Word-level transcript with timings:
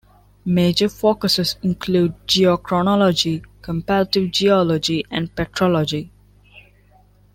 Major 0.45 0.89
focuses 0.89 1.57
include 1.61 2.15
geochronology, 2.25 3.45
comparative 3.61 4.31
geology, 4.31 5.05
and 5.11 5.29
petrology. 5.35 6.09